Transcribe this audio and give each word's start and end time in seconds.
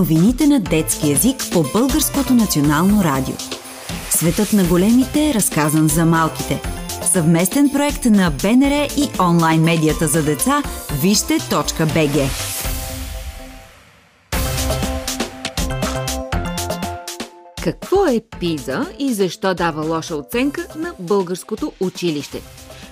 Новините 0.00 0.46
на 0.46 0.60
детски 0.60 1.10
язик 1.10 1.36
по 1.52 1.64
Българското 1.72 2.34
национално 2.34 3.04
радио. 3.04 3.34
Светът 4.10 4.52
на 4.52 4.64
големите 4.64 5.30
е 5.30 5.34
разказан 5.34 5.88
за 5.88 6.04
малките. 6.06 6.62
Съвместен 7.12 7.70
проект 7.70 8.04
на 8.04 8.30
БНР 8.42 8.88
и 8.96 9.20
онлайн 9.20 9.62
медията 9.62 10.06
за 10.08 10.22
деца 10.22 10.62
Вижте.бг. 11.02 12.30
Какво 17.62 18.06
е 18.06 18.20
ПИЗа 18.40 18.86
и 18.98 19.14
защо 19.14 19.54
дава 19.54 19.86
лоша 19.86 20.16
оценка 20.16 20.66
на 20.76 20.94
българското 20.98 21.72
училище? 21.80 22.42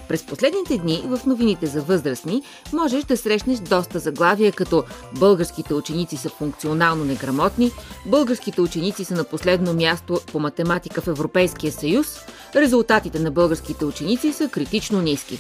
През 0.09 0.27
последните 0.27 0.79
дни 0.79 1.03
в 1.05 1.21
новините 1.27 1.67
за 1.67 1.83
възрастни 1.83 2.43
можеш 2.73 3.05
да 3.05 3.17
срещнеш 3.17 3.59
доста 3.59 3.99
заглавия 3.99 4.53
като 4.53 4.85
Българските 5.19 5.75
ученици 5.75 6.17
са 6.17 6.29
функционално 6.29 7.05
неграмотни, 7.05 7.71
Българските 8.07 8.61
ученици 8.61 9.05
са 9.05 9.15
на 9.15 9.25
последно 9.25 9.75
място 9.75 10.21
по 10.33 10.41
математика 10.41 11.01
в 11.01 11.09
Европейския 11.09 11.73
съюз, 11.73 12.19
резултатите 12.57 13.19
на 13.19 13.31
българските 13.31 13.85
ученици 13.85 14.33
са 14.33 14.49
критично 14.49 15.03
ниски. 15.03 15.39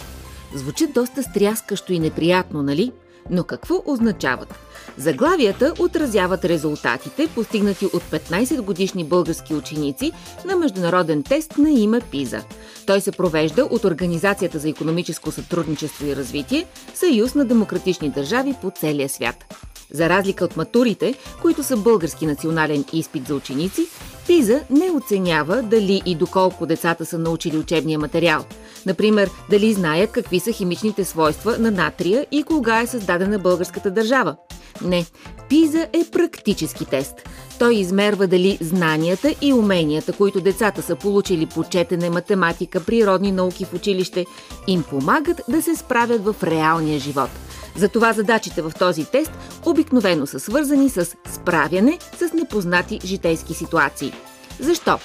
Звучи 0.55 0.87
доста 0.87 1.23
стряскащо 1.23 1.93
и 1.93 1.99
неприятно, 1.99 2.63
нали? 2.63 2.93
Но 3.31 3.45
какво 3.45 3.83
означават? 3.87 4.55
Заглавията 4.97 5.75
отразяват 5.79 6.45
резултатите, 6.45 7.29
постигнати 7.35 7.87
от 7.87 8.03
15 8.03 8.61
годишни 8.61 9.05
български 9.05 9.55
ученици 9.55 10.13
на 10.45 10.57
международен 10.57 11.23
тест 11.23 11.59
на 11.59 11.71
име 11.71 12.01
ПИЗа. 12.11 12.45
Той 12.87 13.01
се 13.01 13.13
провежда 13.13 13.65
от 13.65 13.85
Организацията 13.85 14.59
за 14.59 14.69
економическо 14.69 15.33
сътрудничество 15.33 16.07
и 16.07 16.17
развитие, 16.17 16.67
Съюз 16.95 17.35
на 17.35 17.45
демократични 17.45 18.11
държави 18.11 18.55
по 18.63 18.71
целия 18.71 19.09
свят. 19.09 19.55
За 19.91 20.09
разлика 20.09 20.45
от 20.45 20.57
матурите, 20.57 21.15
които 21.43 21.63
са 21.63 21.77
български 21.77 22.27
национален 22.27 22.85
изпит 22.93 23.27
за 23.27 23.35
ученици, 23.35 23.87
ПИЗа 24.27 24.61
не 24.71 24.91
оценява 24.91 25.63
дали 25.63 26.03
и 26.07 26.15
доколко 26.15 26.67
децата 26.67 27.07
са 27.07 27.19
научили 27.19 27.59
учебния 27.59 27.99
материал. 27.99 28.45
Например, 28.87 29.31
дали 29.51 29.73
знаят 29.73 30.11
какви 30.13 30.41
са 30.41 30.53
химичните 30.53 31.05
свойства 31.05 31.59
на 31.59 31.71
натрия 31.71 32.27
и 32.33 32.43
кога 32.43 32.81
е 32.81 32.87
създадена 32.87 33.39
българската 33.39 33.91
държава. 33.91 34.37
Не, 34.83 35.07
ПИЗа 35.49 35.87
е 35.93 36.05
практически 36.13 36.85
тест. 36.85 37.15
Той 37.59 37.75
измерва 37.75 38.27
дали 38.27 38.59
знанията 38.61 39.35
и 39.43 39.53
уменията, 39.53 40.13
които 40.13 40.41
децата 40.41 40.83
са 40.83 40.97
получили 40.97 41.47
по 41.47 41.65
четене, 41.65 42.11
математика, 42.11 42.81
природни 42.81 43.33
науки 43.33 43.65
в 43.65 43.75
училище, 43.75 44.27
им 44.67 44.83
помагат 44.83 45.41
да 45.49 45.63
се 45.63 45.77
справят 45.77 46.25
в 46.25 46.37
реалния 46.43 46.99
живот. 46.99 47.31
Затова 47.77 48.13
задачите 48.13 48.63
в 48.63 48.73
този 48.79 49.05
тест 49.05 49.33
обикновено 49.67 50.27
са 50.27 50.41
свързани 50.41 50.91
с 50.91 51.17
справяне 51.33 51.99
с 52.19 52.33
непознати 52.33 53.01
житейски 53.05 53.55
ситуации. 53.55 54.13
Защо? 54.61 54.99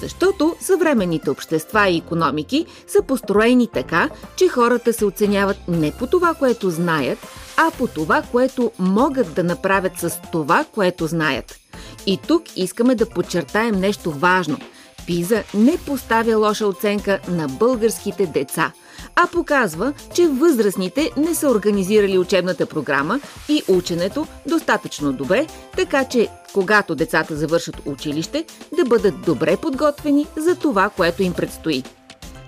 Защото 0.00 0.56
съвременните 0.60 1.30
общества 1.30 1.88
и 1.88 1.96
економики 1.96 2.66
са 2.86 3.02
построени 3.02 3.68
така, 3.72 4.08
че 4.36 4.48
хората 4.48 4.92
се 4.92 5.04
оценяват 5.04 5.56
не 5.68 5.92
по 5.92 6.06
това, 6.06 6.34
което 6.34 6.70
знаят, 6.70 7.18
а 7.56 7.70
по 7.78 7.86
това, 7.86 8.22
което 8.32 8.72
могат 8.78 9.34
да 9.34 9.44
направят 9.44 9.98
с 9.98 10.20
това, 10.32 10.64
което 10.74 11.06
знаят. 11.06 11.58
И 12.06 12.18
тук 12.28 12.42
искаме 12.56 12.94
да 12.94 13.08
подчертаем 13.08 13.74
нещо 13.74 14.10
важно. 14.10 14.58
Пиза 15.06 15.42
не 15.54 15.78
поставя 15.86 16.36
лоша 16.36 16.66
оценка 16.66 17.18
на 17.28 17.48
българските 17.48 18.26
деца, 18.26 18.72
а 19.16 19.26
показва, 19.26 19.92
че 20.14 20.28
възрастните 20.28 21.10
не 21.16 21.34
са 21.34 21.50
организирали 21.50 22.18
учебната 22.18 22.66
програма 22.66 23.20
и 23.48 23.62
ученето 23.68 24.26
достатъчно 24.46 25.12
добре, 25.12 25.46
така 25.76 26.04
че 26.04 26.28
когато 26.56 26.94
децата 26.94 27.36
завършат 27.36 27.76
училище, 27.84 28.44
да 28.76 28.84
бъдат 28.84 29.14
добре 29.26 29.56
подготвени 29.56 30.26
за 30.36 30.54
това, 30.54 30.90
което 30.90 31.22
им 31.22 31.32
предстои. 31.32 31.82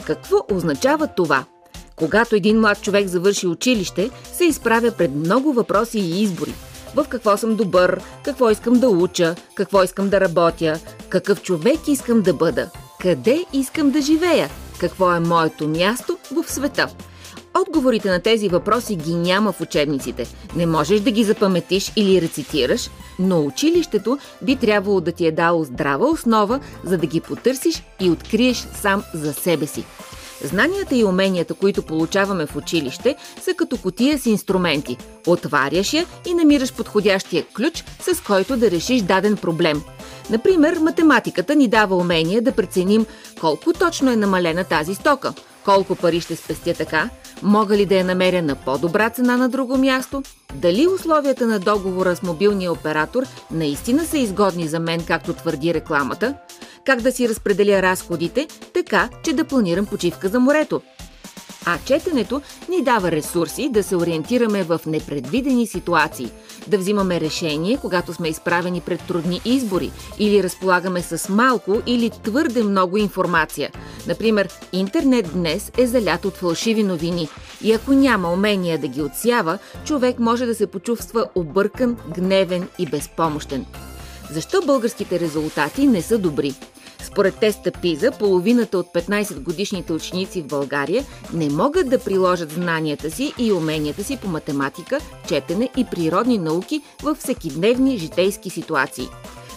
Какво 0.06 0.36
означава 0.52 1.06
това? 1.06 1.44
Когато 1.96 2.36
един 2.36 2.60
млад 2.60 2.82
човек 2.82 3.08
завърши 3.08 3.46
училище, 3.46 4.10
се 4.32 4.44
изправя 4.44 4.90
пред 4.90 5.10
много 5.10 5.52
въпроси 5.52 5.98
и 5.98 6.22
избори. 6.22 6.54
В 6.94 7.06
какво 7.08 7.36
съм 7.36 7.56
добър, 7.56 8.00
какво 8.24 8.50
искам 8.50 8.74
да 8.74 8.88
уча, 8.88 9.34
какво 9.54 9.82
искам 9.82 10.08
да 10.08 10.20
работя, 10.20 10.80
какъв 11.08 11.42
човек 11.42 11.88
искам 11.88 12.22
да 12.22 12.34
бъда, 12.34 12.70
къде 13.00 13.44
искам 13.52 13.90
да 13.90 14.00
живея, 14.00 14.48
какво 14.78 15.12
е 15.12 15.20
моето 15.20 15.68
място 15.68 16.18
в 16.32 16.52
света. 16.52 16.88
Отговорите 17.60 18.10
на 18.10 18.20
тези 18.20 18.48
въпроси 18.48 18.96
ги 18.96 19.14
няма 19.14 19.52
в 19.52 19.60
учебниците. 19.60 20.26
Не 20.56 20.66
можеш 20.66 21.00
да 21.00 21.10
ги 21.10 21.24
запаметиш 21.24 21.92
или 21.96 22.22
рецитираш, 22.22 22.90
но 23.18 23.44
училището 23.44 24.18
би 24.42 24.56
трябвало 24.56 25.00
да 25.00 25.12
ти 25.12 25.26
е 25.26 25.32
дало 25.32 25.64
здрава 25.64 26.06
основа, 26.06 26.60
за 26.84 26.98
да 26.98 27.06
ги 27.06 27.20
потърсиш 27.20 27.82
и 28.00 28.10
откриеш 28.10 28.56
сам 28.56 29.02
за 29.14 29.32
себе 29.32 29.66
си. 29.66 29.84
Знанията 30.44 30.96
и 30.96 31.04
уменията, 31.04 31.54
които 31.54 31.82
получаваме 31.82 32.46
в 32.46 32.56
училище, 32.56 33.16
са 33.42 33.54
като 33.54 33.76
котия 33.76 34.18
с 34.18 34.26
инструменти. 34.26 34.96
Отваряш 35.26 35.92
я 35.92 36.06
и 36.26 36.34
намираш 36.34 36.72
подходящия 36.72 37.44
ключ, 37.56 37.84
с 38.00 38.20
който 38.20 38.56
да 38.56 38.70
решиш 38.70 39.02
даден 39.02 39.36
проблем. 39.36 39.82
Например, 40.30 40.78
математиката 40.78 41.54
ни 41.54 41.68
дава 41.68 41.96
умение 41.96 42.40
да 42.40 42.52
преценим 42.52 43.06
колко 43.40 43.72
точно 43.72 44.10
е 44.10 44.16
намалена 44.16 44.64
тази 44.64 44.94
стока, 44.94 45.32
колко 45.64 45.94
пари 45.94 46.20
ще 46.20 46.36
спестя 46.36 46.74
така, 46.74 47.10
мога 47.42 47.76
ли 47.76 47.86
да 47.86 47.94
я 47.94 48.04
намеря 48.04 48.42
на 48.42 48.54
по-добра 48.54 49.10
цена 49.10 49.36
на 49.36 49.48
друго 49.48 49.76
място, 49.76 50.22
дали 50.54 50.86
условията 50.86 51.46
на 51.46 51.58
договора 51.58 52.16
с 52.16 52.22
мобилния 52.22 52.72
оператор 52.72 53.22
наистина 53.50 54.04
са 54.04 54.18
изгодни 54.18 54.68
за 54.68 54.80
мен, 54.80 55.04
както 55.06 55.32
твърди 55.32 55.74
рекламата– 55.74 56.34
как 56.88 57.00
да 57.00 57.12
си 57.12 57.28
разпределя 57.28 57.82
разходите, 57.82 58.48
така 58.74 59.08
че 59.24 59.32
да 59.32 59.44
планирам 59.44 59.86
почивка 59.86 60.28
за 60.28 60.40
морето. 60.40 60.82
А 61.66 61.78
четенето 61.84 62.42
ни 62.68 62.82
дава 62.82 63.10
ресурси 63.10 63.68
да 63.68 63.82
се 63.82 63.96
ориентираме 63.96 64.62
в 64.62 64.80
непредвидени 64.86 65.66
ситуации, 65.66 66.30
да 66.66 66.78
взимаме 66.78 67.20
решение, 67.20 67.78
когато 67.80 68.14
сме 68.14 68.28
изправени 68.28 68.80
пред 68.80 69.00
трудни 69.06 69.40
избори 69.44 69.90
или 70.18 70.42
разполагаме 70.42 71.02
с 71.02 71.28
малко 71.28 71.82
или 71.86 72.10
твърде 72.10 72.62
много 72.62 72.96
информация. 72.96 73.70
Например, 74.06 74.48
интернет 74.72 75.32
днес 75.32 75.72
е 75.78 75.86
залят 75.86 76.24
от 76.24 76.36
фалшиви 76.36 76.82
новини 76.82 77.28
и 77.64 77.72
ако 77.72 77.92
няма 77.92 78.32
умения 78.32 78.78
да 78.78 78.88
ги 78.88 79.02
отсява, 79.02 79.58
човек 79.84 80.18
може 80.18 80.46
да 80.46 80.54
се 80.54 80.66
почувства 80.66 81.28
объркан, 81.34 81.96
гневен 82.14 82.68
и 82.78 82.86
безпомощен. 82.86 83.66
Защо 84.30 84.62
българските 84.66 85.20
резултати 85.20 85.86
не 85.86 86.02
са 86.02 86.18
добри? 86.18 86.54
Според 87.12 87.38
теста 87.38 87.72
ПИЗа, 87.72 88.10
половината 88.10 88.78
от 88.78 88.86
15 88.86 89.40
годишните 89.40 89.92
ученици 89.92 90.42
в 90.42 90.46
България 90.46 91.04
не 91.32 91.48
могат 91.48 91.90
да 91.90 91.98
приложат 91.98 92.50
знанията 92.50 93.10
си 93.10 93.32
и 93.38 93.52
уменията 93.52 94.04
си 94.04 94.18
по 94.22 94.28
математика, 94.28 94.98
четене 95.28 95.70
и 95.76 95.84
природни 95.84 96.38
науки 96.38 96.82
във 97.02 97.18
всекидневни 97.18 97.98
житейски 97.98 98.50
ситуации. 98.50 99.08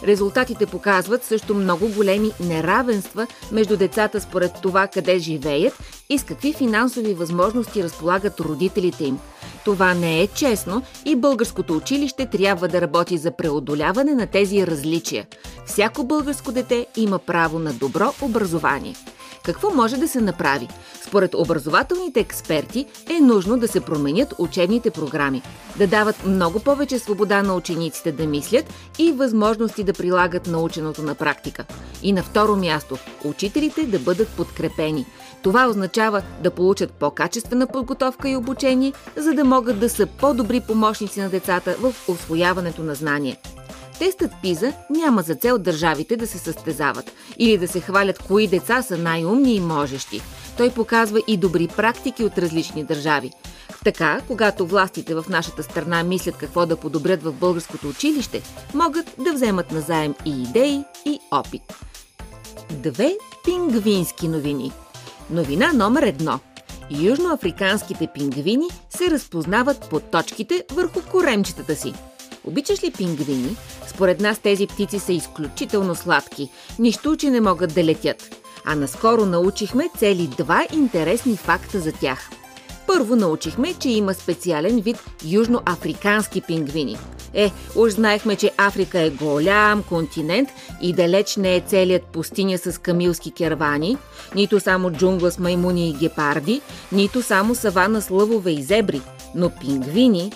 Резултатите 0.03 0.65
показват 0.65 1.23
също 1.23 1.55
много 1.55 1.87
големи 1.87 2.31
неравенства 2.39 3.27
между 3.51 3.77
децата 3.77 4.21
според 4.21 4.51
това 4.61 4.87
къде 4.87 5.19
живеят 5.19 5.73
и 6.09 6.17
с 6.17 6.23
какви 6.23 6.53
финансови 6.53 7.13
възможности 7.13 7.83
разполагат 7.83 8.39
родителите 8.39 9.03
им– 9.03 9.19
това 9.65 9.93
не 9.93 10.21
е 10.21 10.27
честно 10.27 10.81
и 11.05 11.15
българското 11.15 11.77
училище 11.77 12.25
трябва 12.25 12.67
да 12.67 12.81
работи 12.81 13.17
за 13.17 13.31
преодоляване 13.31 14.13
на 14.13 14.27
тези 14.27 14.67
различия. 14.67 15.27
Всяко 15.65 16.03
българско 16.03 16.51
дете 16.51 16.87
има 16.97 17.19
право 17.19 17.59
на 17.59 17.73
добро 17.73 18.13
образование. 18.21 18.95
Какво 19.43 19.69
може 19.69 19.97
да 19.97 20.07
се 20.07 20.21
направи? 20.21 20.67
Според 21.07 21.33
образователните 21.33 22.19
експерти 22.19 22.85
е 23.09 23.19
нужно 23.19 23.57
да 23.57 23.67
се 23.67 23.81
променят 23.81 24.33
учебните 24.37 24.91
програми, 24.91 25.41
да 25.77 25.87
дават 25.87 26.25
много 26.25 26.59
повече 26.59 26.99
свобода 26.99 27.43
на 27.43 27.55
учениците 27.55 28.11
да 28.11 28.27
мислят 28.27 28.73
и 28.99 29.11
възможности 29.11 29.83
да 29.83 29.93
прилагат 29.93 30.47
наученото 30.47 31.03
на 31.03 31.15
практика. 31.15 31.65
И 32.03 32.13
на 32.13 32.23
второ 32.23 32.55
място, 32.55 32.97
учителите 33.23 33.85
да 33.85 33.99
бъдат 33.99 34.27
подкрепени. 34.29 35.05
Това 35.43 35.67
означава 35.67 36.21
да 36.43 36.51
получат 36.51 36.91
по-качествена 36.91 37.67
подготовка 37.67 38.29
и 38.29 38.35
обучение, 38.35 38.93
за 39.15 39.33
да 39.33 39.43
могат 39.43 39.79
да 39.79 39.89
са 39.89 40.05
по-добри 40.05 40.61
помощници 40.61 41.21
на 41.21 41.29
децата 41.29 41.75
в 41.79 41.93
освояването 42.07 42.83
на 42.83 42.95
знания. 42.95 43.37
Тестът 43.99 44.31
ПИЗа 44.41 44.73
няма 44.89 45.21
за 45.21 45.35
цел 45.35 45.57
държавите 45.57 46.15
да 46.15 46.27
се 46.27 46.37
състезават 46.37 47.11
или 47.37 47.57
да 47.57 47.67
се 47.67 47.79
хвалят 47.79 48.23
кои 48.23 48.47
деца 48.47 48.81
са 48.81 48.97
най-умни 48.97 49.55
и 49.55 49.59
можещи. 49.59 50.21
Той 50.57 50.69
показва 50.69 51.21
и 51.27 51.37
добри 51.37 51.67
практики 51.67 52.23
от 52.23 52.37
различни 52.37 52.83
държави. 52.83 53.31
Така, 53.83 54.21
когато 54.27 54.67
властите 54.67 55.15
в 55.15 55.25
нашата 55.29 55.63
страна 55.63 56.03
мислят 56.03 56.37
какво 56.37 56.65
да 56.65 56.75
подобрят 56.77 57.23
в 57.23 57.33
българското 57.33 57.87
училище, 57.87 58.41
могат 58.73 59.15
да 59.17 59.33
вземат 59.33 59.71
назаем 59.71 60.15
и 60.25 60.43
идеи, 60.43 60.83
и 61.05 61.19
опит. 61.31 61.61
Две 62.71 63.15
пингвински 63.45 64.27
новини. 64.27 64.71
Новина 65.31 65.73
номер 65.73 66.03
едно. 66.03 66.39
Южноафриканските 67.01 68.07
пингвини 68.13 68.67
се 68.89 69.11
разпознават 69.11 69.89
по 69.89 69.99
точките 69.99 70.63
върху 70.71 71.01
коремчетата 71.11 71.75
си. 71.75 71.93
Обичаш 72.43 72.83
ли 72.83 72.91
пингвини? 72.91 73.55
Според 73.87 74.19
нас 74.19 74.39
тези 74.39 74.67
птици 74.67 74.99
са 74.99 75.13
изключително 75.13 75.95
сладки. 75.95 76.49
Нищо, 76.79 77.15
че 77.17 77.29
не 77.29 77.41
могат 77.41 77.73
да 77.73 77.83
летят. 77.83 78.35
А 78.65 78.75
наскоро 78.75 79.25
научихме 79.25 79.89
цели 79.97 80.27
два 80.37 80.65
интересни 80.73 81.37
факта 81.37 81.79
за 81.79 81.91
тях. 81.91 82.29
Първо 82.87 83.15
научихме, 83.15 83.73
че 83.73 83.89
има 83.89 84.13
специален 84.13 84.81
вид 84.81 84.97
южноафрикански 85.25 86.41
пингвини. 86.41 86.97
Е, 87.33 87.51
уж 87.75 87.91
знаехме, 87.91 88.35
че 88.35 88.51
Африка 88.57 88.99
е 88.99 89.09
голям 89.09 89.83
континент 89.83 90.49
и 90.81 90.93
далеч 90.93 91.35
не 91.35 91.55
е 91.55 91.63
целият 91.67 92.03
пустиня 92.03 92.57
с 92.57 92.81
камилски 92.81 93.31
кервани, 93.31 93.97
нито 94.35 94.59
само 94.59 94.91
джунгла 94.91 95.31
с 95.31 95.39
маймуни 95.39 95.89
и 95.89 95.93
гепарди, 95.93 96.61
нито 96.91 97.21
само 97.21 97.55
савана 97.55 98.01
с 98.01 98.09
лъвове 98.09 98.51
и 98.51 98.63
зебри. 98.63 99.01
Но 99.35 99.49
пингвини 99.49 100.31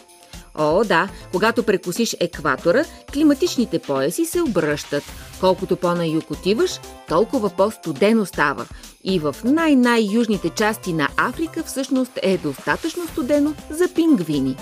О, 0.58 0.84
да, 0.84 1.10
когато 1.32 1.64
прекусиш 1.64 2.16
екватора, 2.20 2.86
климатичните 3.14 3.80
пояси 3.80 4.26
се 4.26 4.42
обръщат. 4.42 5.04
Колкото 5.40 5.76
по-на 5.76 6.08
юг 6.08 6.32
отиваш, 6.32 6.80
толкова 7.08 7.50
по-студено 7.50 8.26
става. 8.26 8.66
И 9.06 9.20
в 9.20 9.36
най-най-южните 9.44 10.50
части 10.50 10.94
на 10.94 11.10
Африка 11.18 11.64
всъщност 11.64 12.12
е 12.22 12.38
достатъчно 12.38 13.08
студено 13.08 13.54
за 13.70 13.88
пингвини. 13.96 14.56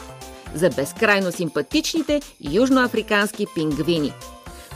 За 0.56 0.70
безкрайно 0.70 1.32
симпатичните 1.32 2.22
южноафрикански 2.52 3.46
пингвини. 3.56 4.14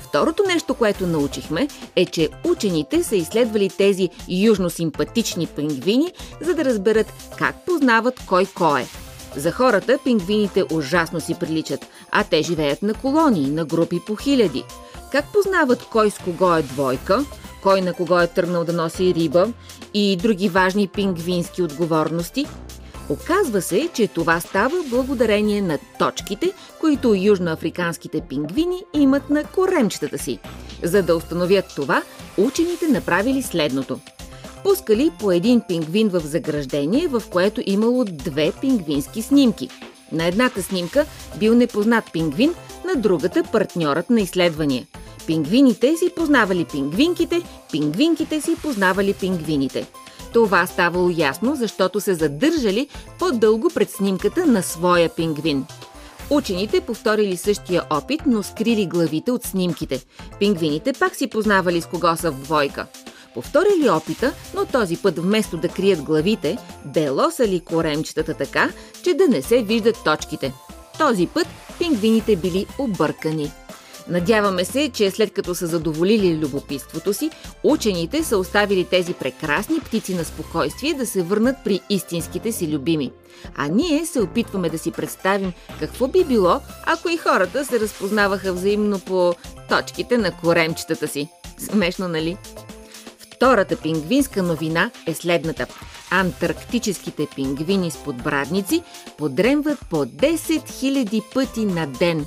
Второто 0.02 0.44
нещо, 0.48 0.74
което 0.74 1.08
научихме, 1.08 1.68
е, 1.96 2.06
че 2.06 2.30
учените 2.44 3.04
са 3.04 3.16
изследвали 3.16 3.70
тези 3.70 4.10
южно-симпатични 4.30 5.48
пингвини, 5.48 6.14
за 6.42 6.54
да 6.54 6.66
разберат 6.66 7.14
как 7.38 7.66
познават 7.66 8.22
кой 8.28 8.46
кой 8.46 8.82
е– 8.82 8.88
за 9.38 9.52
хората 9.52 10.00
пингвините 10.04 10.64
ужасно 10.72 11.22
си 11.22 11.36
приличат, 11.40 11.86
а 12.12 12.24
те 12.24 12.42
живеят 12.42 12.82
на 12.82 12.94
колонии, 12.94 13.50
на 13.50 13.66
групи 13.66 14.00
по 14.08 14.16
хиляди. 14.16 14.64
Как 15.12 15.26
познават 15.34 15.84
кой 15.84 16.10
с 16.12 16.18
кого 16.18 16.56
е 16.56 16.62
двойка, 16.62 17.26
кой 17.64 17.82
на 17.82 17.94
кого 17.94 18.20
е 18.20 18.28
тръгнал 18.28 18.64
да 18.64 18.74
носи 18.74 19.14
риба 19.14 19.48
и 19.94 20.18
други 20.18 20.50
важни 20.50 20.88
пингвински 20.88 21.62
отговорности? 21.62 22.46
Оказва 23.10 23.62
се, 23.62 23.90
че 23.94 24.08
това 24.08 24.40
става 24.40 24.84
благодарение 24.90 25.62
на 25.62 25.80
точките, 26.00 26.52
които 26.80 27.16
южноафриканските 27.16 28.22
пингвини 28.22 28.84
имат 28.94 29.30
на 29.30 29.44
коремчетата 29.44 30.18
си. 30.18 30.40
За 30.84 31.04
да 31.04 31.16
установят 31.16 31.66
това, 31.76 32.04
учените 32.38 32.88
направили 32.88 33.42
следното– 33.42 34.00
пускали 34.68 35.12
по 35.20 35.32
един 35.32 35.62
пингвин 35.68 36.10
в 36.10 36.20
заграждение, 36.20 37.08
в 37.08 37.24
което 37.30 37.62
имало 37.66 38.06
две 38.06 38.52
пингвински 38.62 39.22
снимки. 39.22 39.70
На 40.12 40.26
едната 40.26 40.64
снимка 40.64 41.06
бил 41.40 41.56
непознат 41.56 42.12
пингвин, 42.14 42.54
на 42.86 43.02
другата 43.02 43.44
партньорът 43.52 44.10
на 44.10 44.22
изследвания. 44.22 44.86
Пингвините 45.28 45.98
си 45.98 46.10
познавали 46.16 46.66
пингвинките, 46.66 47.42
пингвинките 47.72 48.42
си 48.42 48.56
познавали 48.62 49.14
пингвините. 49.14 49.88
Това 50.34 50.68
ставало 50.68 51.12
ясно, 51.18 51.56
защото 51.56 52.02
се 52.02 52.14
задържали 52.14 52.88
по-дълго 53.20 53.70
пред 53.74 53.92
снимката 53.92 54.46
на 54.46 54.64
своя 54.64 55.10
пингвин. 55.10 55.66
Учените 56.30 56.82
повторили 56.82 57.38
същия 57.38 57.84
опит, 57.90 58.22
но 58.26 58.44
скрили 58.44 58.86
главите 58.86 59.32
от 59.32 59.44
снимките. 59.44 60.06
Пингвините 60.40 60.94
пак 60.94 61.16
си 61.16 61.28
познавали 61.28 61.82
с 61.82 61.86
кого 61.86 62.16
са 62.16 62.32
в 62.32 62.44
двойка. 62.44 62.86
Повторили 63.34 63.90
опита, 63.90 64.34
но 64.56 64.66
този 64.66 64.98
път 64.98 65.20
вместо 65.20 65.58
да 65.58 65.70
крият 65.70 66.02
главите, 66.02 66.58
белосали 66.86 67.60
коремчетата 67.60 68.34
така, 68.34 68.70
че 69.04 69.14
да 69.14 69.28
не 69.28 69.42
се 69.42 69.64
виждат 69.64 70.04
точките. 70.04 70.54
Този 70.98 71.28
път 71.28 71.48
пингвините 71.80 72.36
били 72.36 72.66
объркани. 72.80 73.52
Надяваме 74.10 74.66
се, 74.66 74.90
че 74.90 75.12
след 75.12 75.34
като 75.34 75.56
са 75.56 75.68
задоволили 75.68 76.38
любопитството 76.38 77.14
си, 77.14 77.30
учените 77.64 78.24
са 78.24 78.38
оставили 78.38 78.84
тези 78.86 79.14
прекрасни 79.14 79.80
птици 79.80 80.16
на 80.16 80.26
спокойствие 80.26 80.94
да 80.94 81.06
се 81.06 81.24
върнат 81.24 81.56
при 81.64 81.82
истинските 81.90 82.52
си 82.52 82.68
любими. 82.68 83.12
А 83.56 83.68
ние 83.68 84.06
се 84.06 84.22
опитваме 84.22 84.70
да 84.70 84.78
си 84.78 84.92
представим 84.92 85.54
какво 85.80 86.08
би 86.08 86.24
било, 86.24 86.60
ако 86.86 87.10
и 87.10 87.18
хората 87.18 87.66
се 87.66 87.80
разпознаваха 87.80 88.54
взаимно 88.54 89.00
по 89.00 89.34
точките 89.70 90.18
на 90.18 90.32
коремчетата 90.32 91.08
си. 91.08 91.30
Смешно, 91.58 92.08
нали? 92.08 92.38
Втората 93.20 93.76
пингвинска 93.76 94.44
новина 94.44 94.92
е 95.08 95.14
следната. 95.14 95.68
Антарктическите 96.12 97.28
пингвини 97.36 97.92
с 97.92 97.98
подбрадници 97.98 98.84
подремват 99.18 99.80
по 99.90 99.96
10 99.96 100.36
000 100.36 101.34
пъти 101.34 101.66
на 101.66 101.88
ден. 101.88 102.26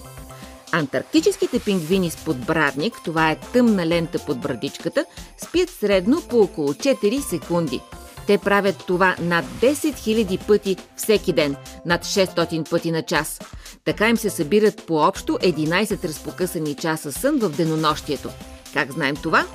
Антарктическите 0.72 1.60
пингвини 1.60 2.10
с 2.10 2.16
подбрадник, 2.16 2.94
това 3.04 3.30
е 3.30 3.40
тъмна 3.52 3.86
лента 3.86 4.18
под 4.26 4.40
брадичката, 4.40 5.04
спят 5.38 5.70
средно 5.70 6.22
по 6.28 6.40
около 6.40 6.68
4 6.68 7.20
секунди. 7.20 7.80
Те 8.26 8.38
правят 8.38 8.84
това 8.86 9.16
над 9.20 9.44
10 9.44 9.74
000 9.74 10.46
пъти 10.46 10.76
всеки 10.96 11.32
ден, 11.32 11.56
над 11.86 12.04
600 12.04 12.70
пъти 12.70 12.92
на 12.92 13.02
час. 13.02 13.40
Така 13.84 14.08
им 14.08 14.16
се 14.16 14.30
събират 14.30 14.86
по 14.86 14.94
общо 14.94 15.32
11 15.32 16.04
разпокъсани 16.04 16.74
часа 16.74 17.12
сън 17.12 17.38
в 17.38 17.48
денонощието. 17.48 18.28
Как 18.74 18.92
знаем 18.92 19.16
това? 19.16 19.46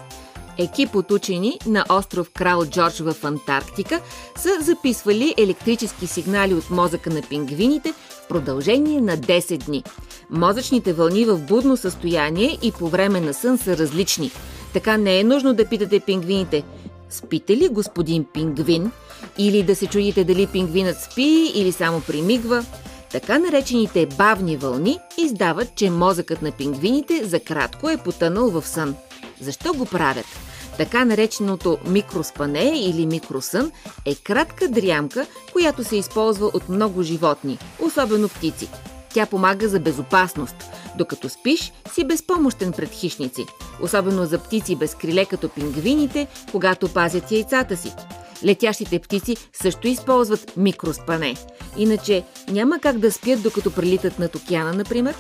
Екип 0.58 0.96
от 0.96 1.12
учени 1.12 1.60
на 1.66 1.86
остров 1.90 2.30
Крал 2.30 2.66
Джордж 2.66 3.00
в 3.00 3.16
Антарктика 3.24 4.02
са 4.38 4.50
записвали 4.62 5.36
електрически 5.38 6.08
сигнали 6.08 6.54
от 6.54 6.70
мозъка 6.70 7.10
на 7.10 7.22
пингвините 7.22 7.94
в 7.94 8.28
продължение 8.28 9.02
на 9.02 9.18
10 9.18 9.66
дни. 9.66 9.84
Мозъчните 10.30 10.94
вълни 10.94 11.26
в 11.26 11.38
будно 11.38 11.78
състояние 11.78 12.58
и 12.62 12.72
по 12.72 12.88
време 12.88 13.22
на 13.22 13.34
сън 13.34 13.58
са 13.58 13.78
различни. 13.78 14.32
Така 14.74 14.98
не 14.98 15.20
е 15.20 15.24
нужно 15.24 15.54
да 15.54 15.66
питате 15.66 16.00
пингвините 16.00 16.64
Спите 17.10 17.58
ли, 17.58 17.70
господин 17.70 18.26
пингвин? 18.34 18.92
Или 19.38 19.64
да 19.64 19.76
се 19.76 19.88
чудите 19.88 20.24
дали 20.24 20.48
пингвинът 20.48 20.98
спи 21.02 21.52
или 21.56 21.72
само 21.72 22.02
примигва? 22.02 22.66
Така 23.12 23.40
наречените 23.40 24.06
бавни 24.06 24.58
вълни 24.58 25.00
издават, 25.18 25.76
че 25.76 25.90
мозъкът 25.90 26.42
на 26.42 26.52
пингвините 26.52 27.26
за 27.26 27.40
кратко 27.40 27.90
е 27.90 27.98
потънал 27.98 28.50
в 28.50 28.68
сън. 28.68 28.96
Защо 29.42 29.74
го 29.74 29.86
правят? 29.86 30.26
Така 30.78 31.06
нареченото 31.06 31.78
микроспане 31.88 32.72
или 32.76 33.06
микросън 33.06 33.72
е 34.06 34.16
кратка 34.16 34.68
дрямка, 34.68 35.26
която 35.54 35.84
се 35.84 35.96
използва 35.96 36.46
от 36.46 36.70
много 36.70 37.04
животни, 37.04 37.60
особено 37.80 38.30
птици. 38.30 38.70
Тя 39.14 39.26
помага 39.26 39.70
за 39.70 39.80
безопасност. 39.80 40.56
Докато 40.98 41.30
спиш, 41.30 41.74
си 41.94 42.04
безпомощен 42.04 42.72
пред 42.72 42.90
хищници. 42.92 43.46
Особено 43.82 44.26
за 44.26 44.40
птици 44.40 44.76
без 44.76 44.96
криле 44.96 45.26
като 45.26 45.50
пингвините, 45.50 46.28
когато 46.52 46.90
пазят 46.90 47.32
яйцата 47.32 47.78
си. 47.78 47.92
Летящите 48.46 49.00
птици 49.00 49.38
също 49.54 49.88
използват 49.88 50.58
микроспане. 50.58 51.36
Иначе 51.78 52.24
няма 52.48 52.80
как 52.80 52.98
да 52.98 53.12
спят 53.12 53.42
докато 53.42 53.72
прелитат 53.72 54.20
над 54.20 54.36
океана, 54.36 54.74
например. 54.74 55.16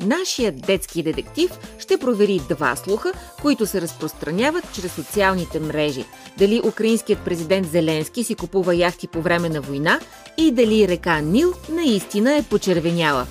Нашият 0.00 0.60
детски 0.60 1.02
детектив 1.02 1.50
ще 1.88 1.98
провери 1.98 2.40
два 2.48 2.76
слуха, 2.76 3.12
които 3.42 3.66
се 3.66 3.80
разпространяват 3.80 4.64
чрез 4.72 4.92
социалните 4.92 5.60
мрежи. 5.60 6.04
Дали 6.38 6.62
украинският 6.64 7.18
президент 7.24 7.66
Зеленски 7.66 8.24
си 8.24 8.34
купува 8.34 8.74
яхти 8.74 9.08
по 9.08 9.22
време 9.22 9.48
на 9.48 9.60
война 9.60 10.00
и 10.36 10.50
дали 10.50 10.88
река 10.88 11.20
Нил 11.20 11.52
наистина 11.68 12.36
е 12.36 12.42
почервеняла. 12.42 13.26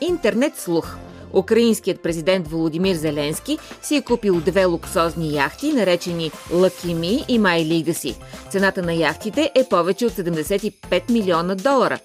Интернет 0.00 0.58
слух– 0.58 0.96
Украинският 1.32 2.02
президент 2.02 2.48
Володимир 2.48 2.96
Зеленски 2.96 3.58
си 3.82 3.96
е 3.96 4.02
купил 4.02 4.40
две 4.40 4.64
луксозни 4.64 5.34
яхти, 5.34 5.72
наречени 5.72 6.30
Lucky 6.30 6.94
Me 6.94 7.26
и 7.26 7.40
My 7.40 7.64
Legacy. 7.64 8.16
Цената 8.50 8.82
на 8.82 8.92
яхтите 8.92 9.50
е 9.54 9.64
повече 9.70 10.06
от 10.06 10.12
75 10.12 11.10
милиона 11.10 11.54
долара. 11.54 11.98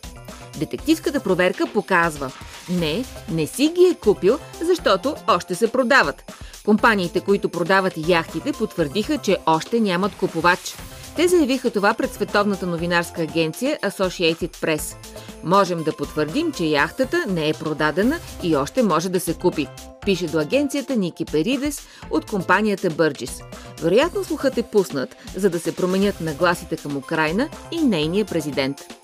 Детективската 0.60 1.20
проверка 1.20 1.68
показва– 1.74 2.32
не, 2.70 3.06
не 3.32 3.48
си 3.48 3.68
ги 3.68 3.86
е 3.86 3.96
купил, 3.96 4.40
защото 4.62 5.16
още 5.28 5.56
се 5.56 5.72
продават. 5.72 6.34
Компаниите, 6.66 7.20
които 7.20 7.50
продават 7.50 7.94
яхтите, 8.08 8.52
потвърдиха, 8.52 9.18
че 9.18 9.38
още 9.46 9.80
нямат 9.80 10.16
купувач. 10.16 10.76
Те 11.16 11.28
заявиха 11.28 11.72
това 11.72 11.94
пред 11.94 12.14
Световната 12.14 12.66
новинарска 12.66 13.22
агенция 13.22 13.80
Associated 13.84 14.58
Press. 14.58 14.96
Можем 15.44 15.84
да 15.84 15.96
потвърдим, 15.96 16.52
че 16.52 16.66
яхтата 16.66 17.26
не 17.28 17.50
е 17.50 17.54
продадена 17.54 18.20
и 18.44 18.56
още 18.56 18.84
може 18.84 19.10
да 19.10 19.20
се 19.20 19.34
купи, 19.34 19.68
пише 20.06 20.28
до 20.28 20.40
агенцията 20.40 20.96
Ники 20.96 21.26
Перидес 21.26 21.82
от 22.12 22.26
компанията 22.26 22.90
Бърджис. 22.90 23.42
Вероятно 23.82 24.24
слухът 24.24 24.58
е 24.58 24.64
пуснат, 24.64 25.16
за 25.36 25.50
да 25.50 25.60
се 25.60 25.76
променят 25.76 26.22
нагласите 26.22 26.78
към 26.78 26.98
Украина 26.98 27.50
и 27.72 27.82
нейния 27.82 28.26
президент. 28.26 29.03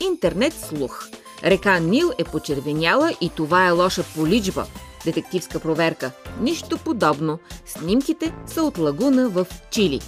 Интернет 0.00 0.52
слух– 0.52 1.08
Река 1.44 1.78
Нил 1.80 2.12
е 2.18 2.24
почервеняла 2.24 3.12
и 3.20 3.30
това 3.30 3.66
е 3.66 3.70
лоша 3.70 4.04
поличба. 4.14 4.66
Детективска 5.04 5.60
проверка. 5.60 6.10
Нищо 6.40 6.78
подобно. 6.78 7.38
Снимките 7.66 8.34
са 8.46 8.62
от 8.62 8.78
лагуна 8.78 9.28
в 9.28 9.46
Чили. 9.70 10.00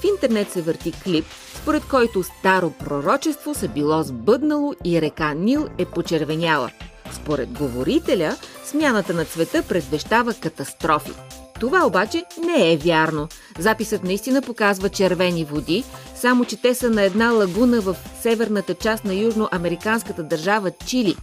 В 0.00 0.04
интернет 0.04 0.50
се 0.50 0.62
върти 0.62 0.92
клип, 0.92 1.24
според 1.54 1.84
който 1.84 2.22
старо 2.22 2.70
пророчество 2.70 3.54
се 3.54 3.68
било 3.68 4.02
сбъднало 4.02 4.74
и 4.84 5.00
река 5.00 5.34
Нил 5.34 5.68
е 5.78 5.84
почервеняла. 5.84 6.70
Според 7.12 7.48
говорителя, 7.52 8.36
смяната 8.64 9.14
на 9.14 9.24
цвета 9.24 9.62
предвещава 9.62 10.34
катастрофи. 10.34 11.12
Това 11.60 11.86
обаче 11.86 12.24
не 12.46 12.72
е 12.72 12.76
вярно. 12.76 13.28
Записът 13.58 14.04
наистина 14.04 14.42
показва 14.42 14.88
червени 14.88 15.44
води, 15.44 15.84
само 16.14 16.44
че 16.44 16.56
те 16.56 16.74
са 16.74 16.90
на 16.90 17.02
една 17.02 17.30
лагуна 17.30 17.80
в 17.80 17.96
северната 18.22 18.74
част 18.74 19.04
на 19.04 19.14
южноамериканската 19.14 20.22
държава 20.22 20.70
Чили. 20.86 21.16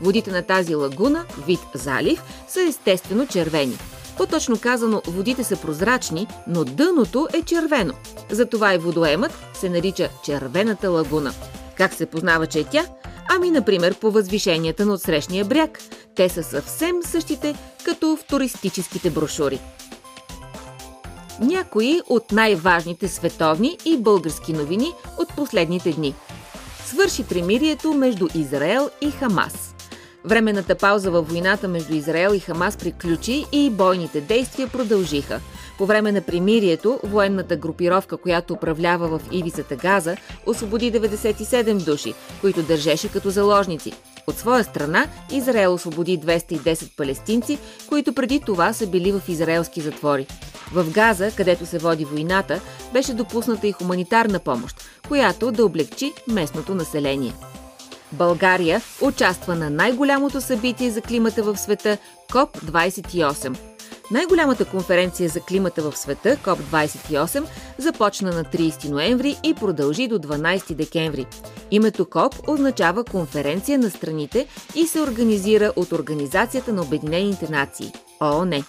Водите 0.00 0.30
на 0.30 0.42
тази 0.42 0.74
лагуна, 0.74 1.24
вид 1.46 1.60
залив, 1.74 2.22
са 2.48 2.60
естествено 2.62 3.26
червени. 3.26 3.78
По-точно 4.16 4.58
казано, 4.58 5.02
водите 5.06 5.44
са 5.44 5.56
прозрачни, 5.56 6.26
но 6.46 6.64
дъното 6.64 7.28
е 7.32 7.42
червено. 7.42 7.94
Затова 8.30 8.74
и 8.74 8.78
водоемът 8.78 9.32
се 9.54 9.68
нарича 9.68 10.08
червената 10.24 10.90
лагуна. 10.90 11.32
Как 11.76 11.94
се 11.94 12.06
познава, 12.06 12.46
че 12.46 12.60
е 12.60 12.64
тя? 12.64 12.84
Ами, 13.32 13.50
например, 13.50 13.94
по 13.94 14.10
възвишенията 14.10 14.86
на 14.86 14.92
отсрещния 14.92 15.44
бряг. 15.44 15.78
Те 16.16 16.28
са 16.28 16.42
съвсем 16.42 17.02
същите, 17.02 17.54
като 17.84 18.16
в 18.16 18.24
туристическите 18.28 19.10
брошури. 19.10 19.60
Някои 21.40 22.00
от 22.08 22.32
най-важните 22.32 23.08
световни 23.08 23.78
и 23.84 23.96
български 23.96 24.52
новини 24.52 24.92
от 25.18 25.28
последните 25.36 25.92
дни. 25.92 26.14
Свърши 26.84 27.24
примирието 27.24 27.92
между 27.92 28.28
Израел 28.34 28.90
и 29.00 29.10
Хамас. 29.10 29.74
Временната 30.24 30.74
пауза 30.74 31.10
във 31.10 31.28
войната 31.28 31.68
между 31.68 31.94
Израел 31.94 32.34
и 32.34 32.40
Хамас 32.40 32.76
приключи 32.76 33.46
и 33.52 33.70
бойните 33.70 34.20
действия 34.20 34.68
продължиха. 34.68 35.40
По 35.80 35.86
време 35.86 36.12
на 36.12 36.20
примирието, 36.20 37.00
военната 37.02 37.56
групировка, 37.56 38.16
която 38.16 38.52
управлява 38.54 39.08
в 39.08 39.20
ивицата 39.32 39.76
Газа, 39.76 40.16
освободи 40.46 40.92
97 40.92 41.84
души, 41.84 42.14
които 42.40 42.62
държеше 42.62 43.08
като 43.08 43.30
заложници. 43.30 43.92
От 44.26 44.38
своя 44.38 44.64
страна, 44.64 45.06
Израел 45.32 45.74
освободи 45.74 46.18
210 46.18 46.96
палестинци, 46.96 47.58
които 47.88 48.12
преди 48.12 48.40
това 48.40 48.72
са 48.72 48.86
били 48.86 49.12
в 49.12 49.22
израелски 49.28 49.80
затвори. 49.80 50.26
В 50.72 50.90
Газа, 50.92 51.30
където 51.36 51.66
се 51.66 51.78
води 51.78 52.04
войната, 52.04 52.60
беше 52.92 53.14
допусната 53.14 53.66
и 53.66 53.72
хуманитарна 53.72 54.38
помощ, 54.38 54.76
която 55.08 55.52
да 55.52 55.66
облегчи 55.66 56.12
местното 56.28 56.74
население. 56.74 57.32
България 58.12 58.82
участва 59.00 59.54
на 59.54 59.70
най-голямото 59.70 60.40
събитие 60.40 60.90
за 60.90 61.00
климата 61.00 61.42
в 61.42 61.56
света 61.56 61.98
КОП-28. 62.32 63.69
Най-голямата 64.10 64.64
конференция 64.64 65.28
за 65.28 65.40
климата 65.40 65.82
в 65.82 65.96
света, 65.96 66.36
КОП-28, 66.36 67.44
започна 67.78 68.30
на 68.30 68.44
30 68.44 68.88
ноември 68.88 69.36
и 69.44 69.54
продължи 69.54 70.08
до 70.08 70.18
12 70.18 70.74
декември. 70.74 71.26
Името 71.70 72.10
КОП 72.10 72.48
означава 72.48 73.04
конференция 73.04 73.78
на 73.78 73.90
страните 73.90 74.46
и 74.74 74.86
се 74.86 75.00
организира 75.00 75.72
от 75.76 75.92
Организацията 75.92 76.72
на 76.72 76.82
Обединените 76.82 77.48
нации– 77.50 77.92
ООН. 78.20 78.64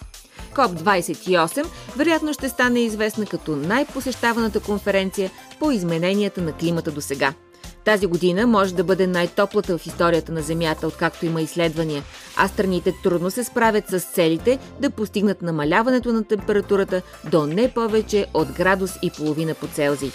КОП-28 0.54 1.66
вероятно 1.96 2.32
ще 2.32 2.48
стане 2.48 2.80
известна 2.80 3.26
като 3.26 3.56
най-посещаваната 3.56 4.60
конференция 4.60 5.30
по 5.58 5.70
измененията 5.70 6.40
на 6.40 6.52
климата 6.52 6.90
до 6.90 7.00
сега– 7.00 7.34
тази 7.84 8.06
година 8.06 8.46
може 8.46 8.74
да 8.74 8.84
бъде 8.84 9.06
най-топлата 9.06 9.78
в 9.78 9.86
историята 9.86 10.32
на 10.32 10.42
Земята, 10.42 10.86
откакто 10.86 11.26
има 11.26 11.42
изследвания, 11.42 12.02
а 12.36 12.48
страните 12.48 12.94
трудно 13.02 13.30
се 13.30 13.44
справят 13.44 13.88
с 13.88 14.00
целите 14.00 14.58
да 14.80 14.90
постигнат 14.90 15.42
намаляването 15.42 16.12
на 16.12 16.24
температурата 16.24 17.02
до 17.30 17.46
не 17.46 17.68
повече 17.68 18.26
от 18.34 18.52
градус 18.52 18.98
и 19.02 19.10
половина 19.10 19.54
по 19.54 19.66
Целзий. 19.66 20.10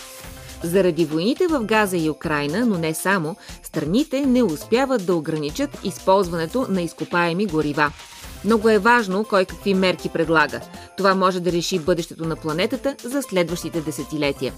Заради 0.64 1.06
войните 1.06 1.48
в 1.48 1.64
Газа 1.64 1.98
и 1.98 2.10
Украина, 2.10 2.66
но 2.66 2.78
не 2.78 2.94
само, 2.94 3.36
страните 3.64 4.26
не 4.26 4.44
успяват 4.44 5.06
да 5.06 5.16
ограничат 5.16 5.80
използването 5.84 6.66
на 6.70 6.82
изкопаеми 6.82 7.46
горива. 7.46 7.92
Много 8.46 8.70
е 8.70 8.80
важно 8.80 9.24
кой 9.24 9.46
какви 9.46 9.74
мерки 9.74 10.10
предлага. 10.10 10.62
Това 10.98 11.16
може 11.16 11.40
да 11.40 11.52
реши 11.52 11.80
бъдещето 11.80 12.26
на 12.26 12.36
планетата 12.36 12.96
за 13.04 13.22
следващите 13.22 13.82
десетилетия. 13.82 14.54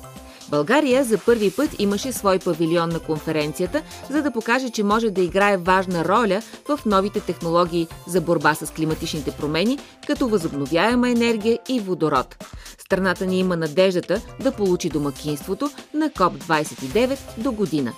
България 0.49 1.03
за 1.03 1.17
първи 1.17 1.51
път 1.51 1.69
имаше 1.79 2.11
свой 2.11 2.39
павилион 2.39 2.89
на 2.89 2.99
конференцията, 2.99 3.81
за 4.09 4.21
да 4.21 4.31
покаже, 4.31 4.69
че 4.69 4.83
може 4.83 5.09
да 5.09 5.21
играе 5.21 5.57
важна 5.57 6.05
роля 6.05 6.41
в 6.67 6.79
новите 6.85 7.19
технологии 7.19 7.87
за 8.07 8.21
борба 8.21 8.53
с 8.53 8.71
климатичните 8.71 9.31
промени, 9.31 9.79
като 10.07 10.27
възобновяема 10.27 11.09
енергия 11.09 11.59
и 11.69 11.79
водород. 11.79 12.45
Страната 12.77 13.25
ни 13.25 13.39
има 13.39 13.55
надеждата 13.55 14.21
да 14.43 14.51
получи 14.51 14.89
домакинството 14.89 15.71
на 15.93 16.09
КОП-29 16.09 17.17
до 17.37 17.51
година. 17.51 17.93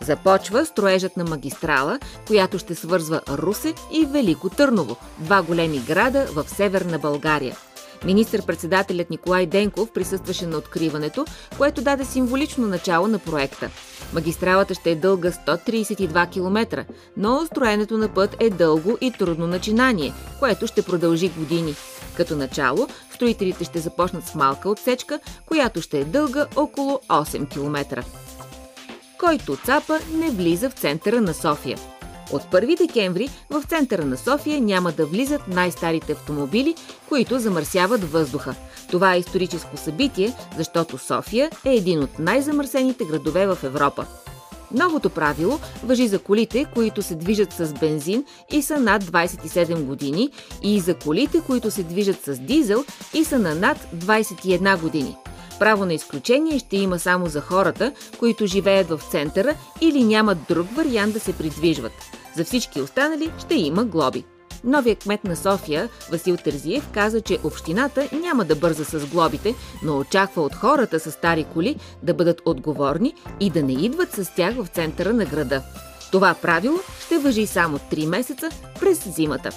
Започва 0.00 0.66
строежът 0.66 1.16
на 1.16 1.24
магистрала, 1.24 1.98
която 2.26 2.58
ще 2.58 2.74
свързва 2.74 3.20
Русе 3.28 3.74
и 3.92 4.06
Велико 4.06 4.48
Търново, 4.48 4.96
два 5.18 5.42
големи 5.42 5.78
града 5.78 6.26
в 6.34 6.44
северна 6.48 6.98
България– 6.98 7.56
Министър-председателят 8.04 9.10
Николай 9.10 9.46
Денков 9.46 9.92
присъстваше 9.92 10.46
на 10.46 10.56
откриването, 10.56 11.24
което 11.58 11.82
даде 11.82 12.04
символично 12.04 12.66
начало 12.66 13.08
на 13.08 13.18
проекта. 13.18 13.70
Магистралата 14.12 14.74
ще 14.74 14.90
е 14.90 14.94
дълга 14.94 15.30
132 15.30 16.30
км, 16.32 16.84
но 17.16 17.46
строенето 17.46 17.98
на 17.98 18.08
път 18.08 18.36
е 18.40 18.50
дълго 18.50 18.98
и 19.00 19.12
трудно 19.12 19.46
начинание, 19.46 20.12
което 20.38 20.66
ще 20.66 20.82
продължи 20.82 21.28
години. 21.28 21.74
Като 22.16 22.36
начало, 22.36 22.88
строителите 23.14 23.64
ще 23.64 23.78
започнат 23.78 24.26
с 24.26 24.34
малка 24.34 24.70
отсечка, 24.70 25.20
която 25.46 25.82
ще 25.82 26.00
е 26.00 26.04
дълга 26.04 26.46
около 26.56 27.00
8 27.08 27.48
км. 27.48 28.04
Който 29.18 29.56
цапа 29.56 29.98
не 30.14 30.30
влиза 30.30 30.70
в 30.70 30.74
центъра 30.74 31.20
на 31.20 31.34
София– 31.34 31.78
от 32.32 32.42
1 32.42 32.78
декември 32.78 33.28
в 33.50 33.62
центъра 33.68 34.04
на 34.04 34.16
София 34.16 34.60
няма 34.60 34.92
да 34.92 35.06
влизат 35.06 35.48
най-старите 35.48 36.12
автомобили, 36.12 36.74
които 37.08 37.38
замърсяват 37.38 38.12
въздуха. 38.12 38.54
Това 38.90 39.14
е 39.14 39.18
историческо 39.18 39.76
събитие, 39.76 40.32
защото 40.56 40.98
София 40.98 41.50
е 41.64 41.74
един 41.74 42.02
от 42.02 42.18
най-замърсените 42.18 43.04
градове 43.04 43.46
в 43.46 43.58
Европа. 43.64 44.06
Новото 44.74 45.10
правило 45.10 45.58
въжи 45.84 46.08
за 46.08 46.18
колите, 46.18 46.66
които 46.74 47.02
се 47.02 47.14
движат 47.14 47.52
с 47.52 47.72
бензин 47.72 48.24
и 48.52 48.62
са 48.62 48.80
над 48.80 49.04
27 49.04 49.82
години 49.82 50.30
и 50.62 50.80
за 50.80 50.94
колите, 50.94 51.40
които 51.46 51.70
се 51.70 51.82
движат 51.82 52.24
с 52.24 52.38
дизел 52.38 52.84
и 53.14 53.24
са 53.24 53.38
на 53.38 53.54
над 53.54 53.78
21 53.96 54.80
години. 54.80 55.16
Право 55.58 55.86
на 55.86 55.94
изключение 55.94 56.58
ще 56.58 56.76
има 56.76 56.98
само 56.98 57.26
за 57.26 57.40
хората, 57.40 57.92
които 58.18 58.46
живеят 58.46 58.88
в 58.88 59.00
центъра 59.10 59.54
или 59.80 60.04
нямат 60.04 60.38
друг 60.48 60.66
вариант 60.76 61.12
да 61.12 61.20
се 61.20 61.32
придвижват. 61.32 62.19
За 62.36 62.44
всички 62.44 62.80
останали 62.80 63.32
ще 63.38 63.54
има 63.54 63.84
глоби. 63.84 64.24
Новият 64.64 64.98
кмет 64.98 65.24
на 65.24 65.36
София, 65.36 65.88
Васил 66.10 66.36
Терзиев, 66.36 66.88
каза, 66.92 67.20
че 67.20 67.38
общината 67.44 68.08
няма 68.12 68.44
да 68.44 68.56
бърза 68.56 68.84
с 68.84 69.06
глобите, 69.06 69.54
но 69.82 69.98
очаква 69.98 70.42
от 70.42 70.54
хората 70.54 71.00
с 71.00 71.10
стари 71.10 71.46
коли 71.54 71.76
да 72.02 72.14
бъдат 72.14 72.42
отговорни 72.44 73.14
и 73.40 73.50
да 73.50 73.62
не 73.62 73.72
идват 73.72 74.12
с 74.12 74.34
тях 74.34 74.54
в 74.54 74.66
центъра 74.66 75.12
на 75.12 75.24
града. 75.24 75.62
Това 76.12 76.34
правило 76.42 76.78
ще 77.06 77.18
въжи 77.18 77.46
само 77.46 77.78
3 77.78 78.06
месеца 78.06 78.50
през 78.80 79.14
зимата. 79.14 79.50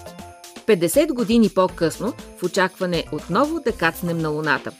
50 0.67 1.13
години 1.13 1.49
по-късно, 1.49 2.13
в 2.39 2.43
очакване 2.43 3.05
отново 3.11 3.59
да 3.59 3.71
кацнем 3.71 4.17
на 4.17 4.29
Луната. 4.29 4.71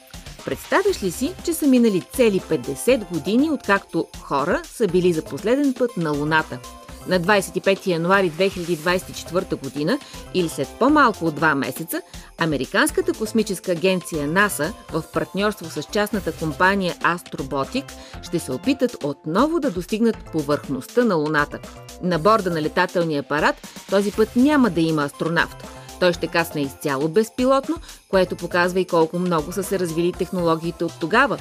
Представяш 0.46 1.04
ли 1.04 1.12
си, 1.12 1.34
че 1.46 1.54
са 1.54 1.68
минали 1.68 2.02
цели 2.02 2.40
50 2.40 3.10
години, 3.10 3.52
откакто 3.52 4.08
хора 4.22 4.62
са 4.66 4.88
били 4.88 5.14
за 5.14 5.22
последен 5.22 5.74
път 5.74 5.98
на 5.98 6.12
Луната– 6.12 6.60
на 7.08 7.20
25 7.20 7.88
януари 7.88 8.32
2024 8.32 9.64
година 9.64 10.00
или 10.34 10.50
след 10.50 10.68
по-малко 10.80 11.26
от 11.26 11.36
два 11.36 11.56
месеца, 11.56 12.02
Американската 12.38 13.14
космическа 13.14 13.72
агенция 13.72 14.28
НАСА 14.28 14.74
в 14.92 15.04
партньорство 15.14 15.66
с 15.70 15.84
частната 15.84 16.32
компания 16.32 16.96
Astrobotic 16.96 17.84
ще 18.22 18.40
се 18.40 18.52
опитат 18.52 19.04
отново 19.04 19.60
да 19.60 19.72
достигнат 19.72 20.18
повърхността 20.32 21.04
на 21.04 21.16
Луната. 21.16 21.60
На 22.02 22.20
борда 22.20 22.50
на 22.50 22.62
летателния 22.62 23.20
апарат 23.20 23.68
този 23.90 24.12
път 24.12 24.36
няма 24.36 24.70
да 24.70 24.82
има 24.82 25.04
астронавт. 25.04 25.83
Той 26.00 26.14
ще 26.14 26.28
касне 26.28 26.62
изцяло 26.62 27.08
безпилотно, 27.08 27.76
което 28.10 28.36
показва 28.36 28.80
и 28.80 28.86
колко 28.86 29.20
много 29.20 29.52
са 29.52 29.64
се 29.64 29.80
развили 29.80 30.12
технологиите 30.12 30.84
от 30.84 31.00
тогава. 31.00 31.38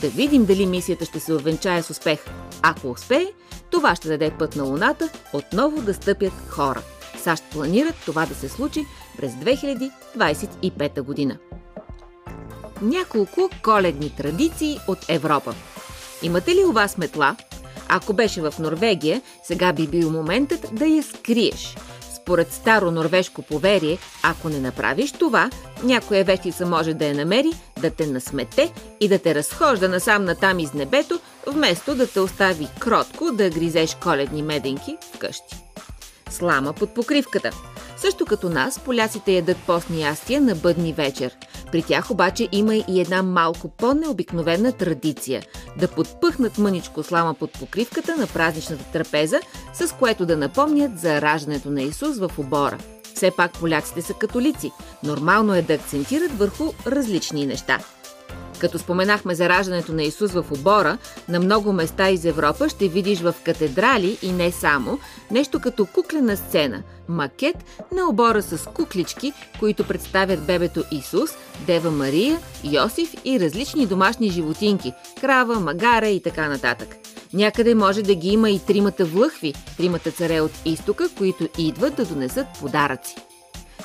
Да 0.00 0.08
видим 0.08 0.44
дали 0.44 0.66
мисията 0.66 1.04
ще 1.04 1.20
се 1.20 1.34
увенчае 1.34 1.82
с 1.82 1.90
успех. 1.90 2.24
Ако 2.62 2.90
успее, 2.90 3.26
това 3.70 3.96
ще 3.96 4.08
даде 4.08 4.30
път 4.30 4.56
на 4.56 4.62
Луната 4.62 5.08
отново 5.32 5.82
да 5.82 5.94
стъпят 5.94 6.32
хора. 6.48 6.82
САЩ 7.18 7.44
планират 7.52 7.94
това 8.06 8.26
да 8.26 8.34
се 8.34 8.48
случи 8.48 8.86
през 9.18 9.32
2025 9.32 11.02
година. 11.02 11.38
Няколко 12.82 13.50
коледни 13.62 14.10
традиции 14.10 14.78
от 14.88 14.98
Европа. 15.08 15.54
Имате 16.22 16.54
ли 16.54 16.64
у 16.64 16.72
вас 16.72 16.98
метла? 16.98 17.36
Ако 17.88 18.12
беше 18.12 18.40
в 18.40 18.54
Норвегия, 18.58 19.22
сега 19.44 19.72
би 19.72 19.86
бил 19.86 20.10
моментът 20.10 20.68
да 20.72 20.86
я 20.86 21.02
скриеш. 21.02 21.76
Според 22.26 22.52
старо 22.52 22.90
норвежко 22.90 23.42
поверие, 23.42 23.98
ако 24.22 24.48
не 24.48 24.60
направиш 24.60 25.12
това, 25.12 25.50
някоя 25.82 26.24
вещица 26.24 26.66
може 26.66 26.94
да 26.94 27.06
я 27.06 27.14
намери, 27.14 27.52
да 27.80 27.90
те 27.90 28.06
насмете 28.06 28.72
и 29.00 29.08
да 29.08 29.18
те 29.18 29.34
разхожда 29.34 29.88
насам 29.88 30.24
натам 30.24 30.58
из 30.58 30.72
небето, 30.72 31.20
вместо 31.46 31.94
да 31.94 32.06
те 32.06 32.20
остави 32.20 32.68
кротко 32.78 33.32
да 33.32 33.50
гризеш 33.50 33.96
коледни 34.02 34.42
меденки 34.42 34.96
вкъщи. 35.14 35.56
слама 36.30 36.72
под 36.72 36.94
покривката. 36.94 37.50
Също 37.96 38.26
като 38.26 38.48
нас, 38.48 38.78
поляците 38.78 39.32
ядат 39.32 39.56
постни 39.66 40.00
ястия 40.00 40.40
на 40.40 40.54
бъдни 40.54 40.92
вечер. 40.92 41.36
При 41.72 41.82
тях 41.82 42.10
обаче 42.10 42.48
има 42.52 42.74
и 42.74 43.00
една 43.00 43.22
малко 43.22 43.68
по-необикновена 43.68 44.72
традиция– 44.72 45.42
да 45.78 45.88
подпъхнат 45.88 46.58
мъничко 46.58 47.02
слама 47.02 47.34
под 47.34 47.52
покривката 47.52 48.16
на 48.16 48.26
празничната 48.26 48.84
трапеза, 48.84 49.40
с 49.74 49.94
което 49.94 50.26
да 50.26 50.36
напомнят 50.36 50.98
за 50.98 51.20
раждането 51.20 51.70
на 51.70 51.82
Исус 51.82 52.18
в 52.18 52.30
обора. 52.38 52.78
Все 53.14 53.30
пак 53.30 53.52
поляците 53.52 54.02
са 54.02 54.14
католици. 54.14 54.72
Нормално 55.02 55.54
е 55.54 55.62
да 55.62 55.74
акцентират 55.74 56.38
върху 56.38 56.72
различни 56.86 57.46
неща– 57.46 57.78
като 58.58 58.78
споменахме 58.78 59.34
за 59.34 59.48
раждането 59.48 59.92
на 59.92 60.02
Исус 60.02 60.32
в 60.32 60.44
обора, 60.52 60.98
на 61.28 61.40
много 61.40 61.72
места 61.72 62.10
из 62.10 62.24
Европа 62.24 62.68
ще 62.68 62.88
видиш 62.88 63.20
в 63.20 63.34
катедрали 63.44 64.18
и 64.22 64.32
не 64.32 64.52
само 64.52 64.98
нещо 65.30 65.60
като 65.60 65.86
куклена 65.86 66.36
сцена– 66.36 66.82
макет 67.08 67.56
на 67.92 68.08
обора 68.08 68.42
с 68.42 68.70
куклички, 68.70 69.32
които 69.60 69.84
представят 69.84 70.46
бебето 70.46 70.84
Исус, 70.90 71.30
Дева 71.66 71.90
Мария, 71.90 72.38
Йосиф 72.64 73.14
и 73.24 73.40
различни 73.40 73.86
домашни 73.86 74.30
животинки– 74.30 74.92
крава, 75.20 75.60
магаре 75.60 76.08
и 76.08 76.22
така 76.22 76.48
нататък. 76.48 76.96
Някъде 77.32 77.74
може 77.74 78.02
да 78.02 78.14
ги 78.14 78.28
има 78.28 78.50
и 78.50 78.58
тримата 78.58 79.04
влъхви, 79.04 79.54
тримата 79.76 80.10
царе 80.10 80.40
от 80.40 80.52
изтока, 80.64 81.08
които 81.18 81.48
идват 81.58 81.94
да 81.94 82.04
донесат 82.04 82.46
подаръци. 82.60 83.14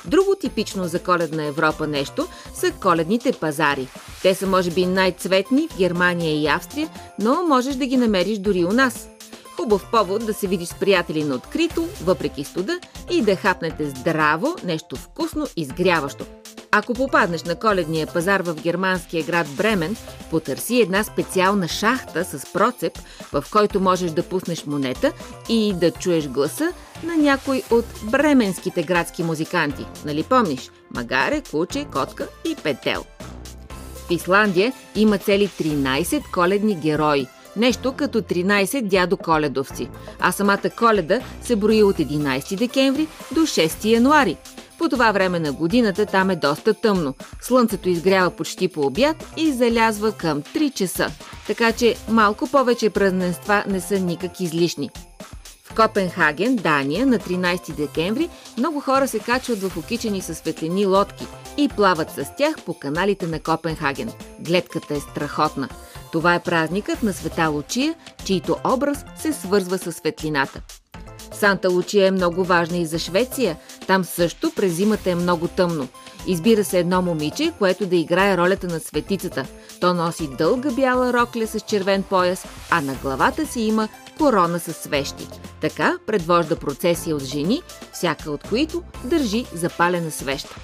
Друго 0.04 0.34
типично 0.40 0.84
за 0.84 0.98
коледна 0.98 1.44
Европа 1.44 1.86
нещо 1.86 2.26
са 2.54 2.70
коледните 2.70 3.32
пазари. 3.32 3.88
Те 4.22 4.34
са 4.34 4.46
може 4.46 4.70
би 4.70 4.86
най-цветни 4.86 5.68
в 5.68 5.78
Германия 5.78 6.42
и 6.42 6.46
Австрия, 6.46 6.88
но 7.18 7.42
можеш 7.42 7.74
да 7.74 7.86
ги 7.86 7.96
намериш 7.96 8.38
дори 8.38 8.64
у 8.64 8.72
нас. 8.72 9.08
Хубав 9.56 9.86
повод 9.90 10.26
да 10.26 10.34
се 10.34 10.46
видиш 10.46 10.68
с 10.68 10.74
приятели 10.74 11.24
на 11.24 11.34
открито, 11.34 11.88
въпреки 12.04 12.44
студа, 12.44 12.80
и 13.10 13.22
да 13.22 13.36
хапнете 13.36 13.88
здраво 13.88 14.56
нещо 14.64 14.96
вкусно 14.96 15.46
и 15.56 15.64
сгряващо. 15.64 16.24
Ако 16.74 16.94
попаднеш 16.94 17.42
на 17.42 17.54
коледния 17.54 18.06
пазар 18.06 18.40
в 18.40 18.54
германския 18.54 19.24
град 19.24 19.46
Бремен, 19.56 19.96
потърси 20.30 20.80
една 20.80 21.04
специална 21.04 21.68
шахта 21.68 22.24
с 22.24 22.52
процеп, 22.52 22.98
в 23.32 23.44
който 23.52 23.80
можеш 23.80 24.10
да 24.10 24.22
пуснеш 24.22 24.66
монета 24.66 25.12
и 25.48 25.74
да 25.74 25.90
чуеш 25.90 26.28
гласа 26.28 26.72
на 27.04 27.16
някой 27.16 27.62
от 27.70 27.84
бременските 28.02 28.82
градски 28.82 29.22
музиканти. 29.22 29.86
Нали 30.04 30.22
помниш? 30.22 30.70
Магаре, 30.94 31.42
Куче, 31.50 31.84
Котка 31.92 32.28
и 32.44 32.56
Петел. 32.62 33.04
В 33.94 34.10
Исландия 34.10 34.72
има 34.96 35.18
цели 35.18 35.48
13 35.48 36.30
коледни 36.32 36.74
герои– 36.74 37.26
Нещо 37.56 37.92
като 37.92 38.22
13 38.22 38.82
дядо 38.82 39.16
коледовци. 39.16 39.88
А 40.20 40.32
самата 40.32 40.70
коледа 40.78 41.20
се 41.42 41.56
брои 41.56 41.82
от 41.82 41.96
11 41.96 42.56
декември 42.56 43.08
до 43.34 43.40
6 43.40 43.84
януари. 43.84 44.36
По 44.82 44.88
това 44.88 45.12
време 45.12 45.38
на 45.38 45.52
годината 45.52 46.06
там 46.06 46.30
е 46.30 46.36
доста 46.36 46.74
тъмно. 46.74 47.14
Слънцето 47.40 47.88
изгрява 47.88 48.30
почти 48.30 48.68
по 48.68 48.80
обяд 48.80 49.26
и 49.36 49.52
залязва 49.52 50.12
към 50.12 50.42
3 50.42 50.74
часа. 50.74 51.10
Така 51.46 51.72
че 51.72 51.96
малко 52.08 52.46
повече 52.50 52.90
празненства 52.90 53.64
не 53.68 53.80
са 53.80 53.98
никак 53.98 54.40
излишни. 54.40 54.90
В 55.64 55.74
Копенхаген, 55.74 56.56
Дания, 56.56 57.06
на 57.06 57.18
13 57.18 57.74
декември 57.74 58.28
много 58.58 58.80
хора 58.80 59.08
се 59.08 59.18
качват 59.18 59.58
в 59.58 59.76
окичени 59.76 60.20
със 60.20 60.38
светлини 60.38 60.86
лодки 60.86 61.26
и 61.56 61.68
плават 61.68 62.10
с 62.10 62.26
тях 62.38 62.56
по 62.66 62.74
каналите 62.74 63.26
на 63.26 63.40
Копенхаген. 63.40 64.12
Гледката 64.40 64.94
е 64.94 65.00
страхотна. 65.00 65.68
Това 66.12 66.34
е 66.34 66.42
празникът 66.42 67.02
на 67.02 67.12
Света 67.12 67.48
Лучия, 67.48 67.94
чийто 68.24 68.56
образ 68.64 69.04
се 69.16 69.32
свързва 69.32 69.78
с 69.78 69.92
светлината. 69.92 70.60
Санта 71.42 71.70
Лучия 71.70 72.06
е 72.06 72.10
много 72.10 72.44
важна 72.44 72.76
и 72.76 72.86
за 72.86 72.98
Швеция. 72.98 73.56
Там 73.86 74.04
също 74.04 74.52
през 74.56 74.72
зимата 74.72 75.10
е 75.10 75.14
много 75.14 75.48
тъмно. 75.48 75.88
Избира 76.26 76.64
се 76.64 76.78
едно 76.78 77.02
момиче, 77.02 77.52
което 77.58 77.86
да 77.86 77.96
играе 77.96 78.36
ролята 78.36 78.66
на 78.66 78.80
светицата. 78.80 79.46
То 79.80 79.94
носи 79.94 80.28
дълга 80.38 80.70
бяла 80.70 81.12
рокля 81.12 81.46
с 81.46 81.60
червен 81.60 82.02
пояс, 82.02 82.44
а 82.70 82.80
на 82.80 82.94
главата 82.94 83.46
си 83.46 83.60
има 83.60 83.88
корона 84.18 84.58
с 84.58 84.72
свещи. 84.72 85.28
Така 85.60 85.98
предвожда 86.06 86.56
процесия 86.56 87.16
от 87.16 87.24
жени, 87.24 87.62
всяка 87.92 88.30
от 88.30 88.48
които 88.48 88.82
държи 89.04 89.46
запалена 89.54 90.10
свеща. 90.10 90.56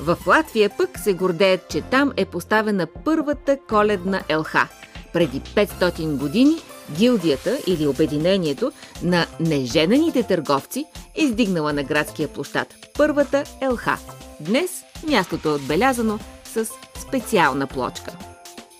В 0.00 0.18
Латвия 0.26 0.70
пък 0.78 0.98
се 0.98 1.12
гордеят, 1.12 1.68
че 1.68 1.80
там 1.80 2.12
е 2.16 2.24
поставена 2.24 2.86
първата 3.04 3.58
коледна 3.68 4.22
елха. 4.28 4.68
Преди 5.12 5.40
500 5.40 6.16
години 6.16 6.56
гилдията 6.96 7.58
или 7.66 7.86
обединението 7.86 8.72
на 9.02 9.26
неженените 9.40 10.22
търговци 10.22 10.84
издигнала 11.16 11.72
на 11.72 11.82
градския 11.82 12.28
площад 12.28 12.74
първата 12.94 13.44
елха. 13.60 13.98
Днес 14.40 14.70
мястото 15.08 15.48
е 15.48 15.52
отбелязано 15.52 16.18
с 16.44 16.68
специална 17.08 17.66
плочка. 17.66 18.16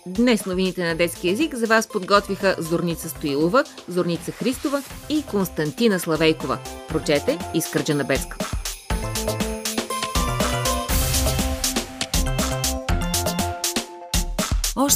Днес 0.07 0.47
новините 0.47 0.85
на 0.85 0.95
детски 0.95 1.29
язик 1.29 1.55
за 1.55 1.67
вас 1.67 1.89
подготвиха 1.89 2.57
Зорница 2.59 3.09
Стоилова, 3.09 3.65
Зорница 3.89 4.33
Христова 4.33 4.83
и 5.09 5.23
Константина 5.23 6.01
Славейкова. 6.01 6.59
Прочете 6.89 7.39
Искърджа 7.55 8.05
Беска. 8.05 8.58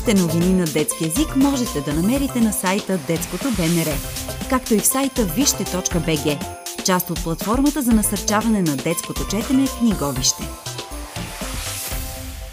Още 0.03 0.15
новини 0.15 0.55
на 0.55 0.65
детски 0.65 1.05
язик 1.05 1.37
можете 1.37 1.81
да 1.81 1.95
намерите 1.95 2.41
на 2.41 2.53
сайта 2.53 2.99
Детското 3.07 3.45
БНР, 3.57 3.87
както 4.51 4.75
и 4.75 4.79
в 4.79 4.87
сайта 4.87 5.25
вижте.бг, 5.25 6.39
част 6.85 7.11
от 7.11 7.23
платформата 7.23 7.83
за 7.83 7.93
насърчаване 7.93 8.63
на 8.63 8.77
детското 8.77 9.29
четене 9.31 9.67
Книговище. 9.79 10.43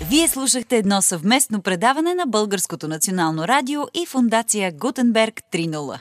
Вие 0.10 0.28
слушахте 0.28 0.78
едно 0.78 1.02
съвместно 1.02 1.62
предаване 1.62 2.16
на 2.16 2.26
Българското 2.26 2.88
национално 2.88 3.48
радио 3.48 3.82
и 3.94 4.06
фундация 4.06 4.72
Гутенберг 4.72 5.42
3.0. 5.54 6.00